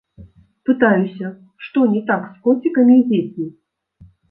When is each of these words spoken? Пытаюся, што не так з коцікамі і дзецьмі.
Пытаюся, 0.69 1.27
што 1.67 1.85
не 1.93 2.03
так 2.09 2.25
з 2.33 2.43
коцікамі 2.49 2.99
і 3.03 3.07
дзецьмі. 3.13 3.49